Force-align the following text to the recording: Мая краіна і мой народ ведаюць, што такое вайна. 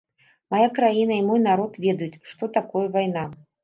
Мая 0.55 0.69
краіна 0.77 1.13
і 1.23 1.27
мой 1.29 1.39
народ 1.47 1.71
ведаюць, 1.87 2.11
што 2.35 2.53
такое 2.61 2.87
вайна. 3.01 3.33